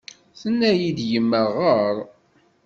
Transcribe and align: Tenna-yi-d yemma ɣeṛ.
Tenna-yi-d 0.39 0.99
yemma 1.11 1.41
ɣeṛ. 1.55 1.95